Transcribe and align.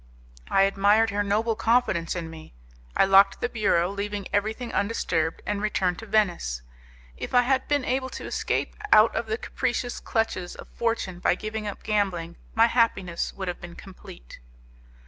I 0.49 0.63
admired 0.63 1.11
her 1.11 1.21
noble 1.21 1.55
confidence 1.55 2.15
in 2.15 2.27
me. 2.31 2.55
I 2.97 3.05
locked 3.05 3.39
the 3.39 3.47
bureau, 3.47 3.91
leaving 3.91 4.27
everything 4.33 4.73
undisturbed, 4.73 5.43
and 5.45 5.61
returned 5.61 5.99
to 5.99 6.07
Venice. 6.07 6.63
If 7.17 7.35
I 7.35 7.43
had 7.43 7.67
been 7.67 7.85
able 7.85 8.09
to 8.17 8.25
escape 8.25 8.75
out 8.91 9.15
of 9.15 9.27
the 9.27 9.37
capricious 9.37 9.99
clutches 9.99 10.55
of 10.55 10.67
fortune 10.69 11.19
by 11.19 11.35
giving 11.35 11.67
up 11.67 11.83
gambling, 11.83 12.37
my 12.55 12.65
happiness 12.65 13.31
would 13.33 13.47
have 13.47 13.61
been 13.61 13.75
complete. 13.75 14.39